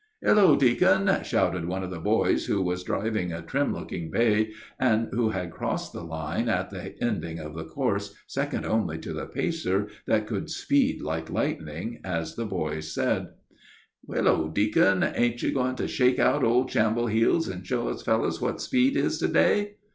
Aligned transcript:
"Hellow, 0.23 0.55
deacon," 0.55 1.11
shouted 1.23 1.65
one 1.65 1.83
of 1.83 1.91
the 1.91 1.99
boys, 1.99 2.47
who 2.47 2.59
was 2.63 2.81
driving 2.83 3.31
a 3.31 3.43
trim 3.43 3.71
looking 3.71 4.09
bay, 4.09 4.51
and 4.79 5.07
who 5.11 5.29
had 5.29 5.51
crossed 5.51 5.93
the 5.93 6.03
line 6.03 6.49
at 6.49 6.71
the 6.71 6.95
ending 7.03 7.37
of 7.37 7.53
the 7.53 7.65
course 7.65 8.15
second 8.25 8.65
only 8.65 8.97
to 8.97 9.15
a 9.19 9.27
pacer 9.27 9.89
that 10.07 10.25
could 10.25 10.49
"speed 10.49 11.03
like 11.03 11.25
a 11.25 11.25
streak 11.27 11.29
of 11.29 11.35
lightning," 11.61 11.99
as 12.03 12.33
the 12.35 12.45
boys 12.45 12.91
said, 12.91 13.27
"Hellow, 14.11 14.49
deacon; 14.49 15.03
ain't 15.03 15.43
you 15.43 15.51
going 15.53 15.75
to 15.75 15.87
shake 15.87 16.17
out 16.17 16.43
old 16.43 16.71
shamble 16.71 17.05
heels, 17.05 17.47
and 17.47 17.63
show 17.63 17.87
us 17.87 18.01
fellows 18.01 18.41
what 18.41 18.59
speed 18.59 18.97
is 18.97 19.19
to 19.19 19.27
day?" 19.27 19.75